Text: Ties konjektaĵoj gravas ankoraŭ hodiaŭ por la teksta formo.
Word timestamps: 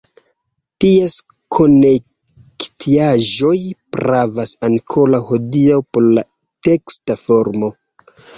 Ties 0.83 1.17
konjektaĵoj 1.57 3.53
gravas 3.99 4.55
ankoraŭ 4.69 5.21
hodiaŭ 5.29 5.79
por 5.93 6.09
la 6.17 6.25
teksta 6.71 7.19
formo. 7.23 7.73